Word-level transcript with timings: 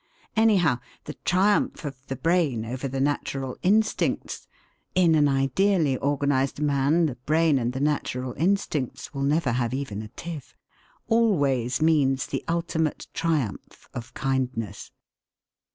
Anyhow, 0.35 0.79
the 1.03 1.13
triumph 1.25 1.85
of 1.85 2.03
the 2.07 2.15
brain 2.15 2.65
over 2.65 2.87
the 2.87 2.99
natural 2.99 3.55
instincts 3.61 4.47
(in 4.95 5.13
an 5.13 5.27
ideally 5.27 5.95
organised 5.95 6.59
man 6.59 7.05
the 7.05 7.17
brain 7.17 7.59
and 7.59 7.71
the 7.71 7.79
natural 7.79 8.33
instincts 8.35 9.13
will 9.13 9.21
never 9.21 9.51
have 9.51 9.75
even 9.75 10.01
a 10.01 10.07
tiff) 10.07 10.55
always 11.05 11.83
means 11.83 12.25
the 12.25 12.43
ultimate 12.47 13.09
triumph 13.13 13.87
of 13.93 14.11
kindness. 14.15 14.89